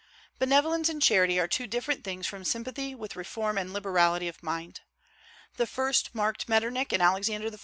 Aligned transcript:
Benevolence 0.39 0.89
and 0.89 0.99
charity 0.99 1.39
are 1.39 1.47
two 1.47 1.67
different 1.67 2.03
things 2.03 2.25
from 2.25 2.43
sympathy 2.43 2.95
with 2.95 3.15
reform 3.15 3.55
and 3.55 3.71
liberality 3.71 4.27
of 4.27 4.41
mind. 4.41 4.81
The 5.57 5.67
first 5.67 6.15
marked 6.15 6.49
Metternich 6.49 6.91
and 6.91 7.03
Alexander 7.03 7.49
I. 7.53 7.59